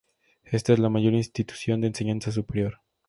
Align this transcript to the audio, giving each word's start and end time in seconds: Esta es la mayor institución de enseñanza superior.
Esta 0.45 0.73
es 0.73 0.79
la 0.79 0.89
mayor 0.89 1.13
institución 1.13 1.79
de 1.79 1.85
enseñanza 1.89 2.31
superior. 2.31 2.81